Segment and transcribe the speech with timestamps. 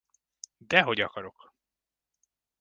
[0.59, 1.53] Dehogy akarok!